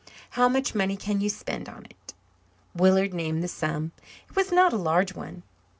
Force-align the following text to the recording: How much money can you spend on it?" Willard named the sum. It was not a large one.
How 0.31 0.49
much 0.49 0.73
money 0.73 0.97
can 0.97 1.21
you 1.21 1.29
spend 1.29 1.69
on 1.69 1.85
it?" 1.85 2.15
Willard 2.73 3.13
named 3.13 3.43
the 3.43 3.47
sum. 3.47 3.91
It 4.27 4.35
was 4.35 4.51
not 4.51 4.73
a 4.73 4.77
large 4.77 5.13
one. 5.13 5.43